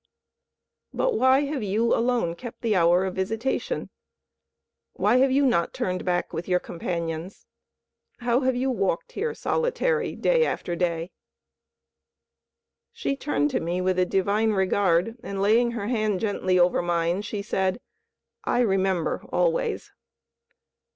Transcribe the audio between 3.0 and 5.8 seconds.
of visitation? Why have you not